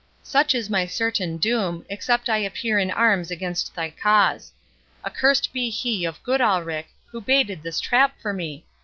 Such 0.23 0.55
is 0.55 0.67
my 0.67 0.87
certain 0.87 1.37
doom, 1.37 1.85
except 1.87 2.27
I 2.27 2.39
appear 2.39 2.79
in 2.79 2.89
arms 2.89 3.29
against 3.29 3.75
thy 3.75 3.91
cause. 3.91 4.51
Accursed 5.05 5.53
be 5.53 5.69
he 5.69 6.05
of 6.05 6.23
Goodalricke, 6.23 6.89
who 7.11 7.21
baited 7.21 7.61
this 7.61 7.79
trap 7.79 8.19
for 8.19 8.33
me! 8.33 8.65